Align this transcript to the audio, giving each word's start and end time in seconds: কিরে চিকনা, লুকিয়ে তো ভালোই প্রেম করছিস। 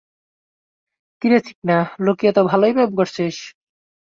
কিরে 1.21 1.39
চিকনা, 1.45 1.77
লুকিয়ে 1.99 2.31
তো 2.33 2.41
ভালোই 2.43 2.71
প্রেম 2.73 2.91
করছিস। 2.95 3.35